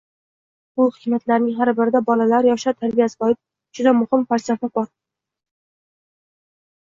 [0.79, 3.39] Bu hikmatlarning har birida bolalar, yoshlar tarbiyasiga oid
[3.81, 4.89] juda muhim falsafa bor.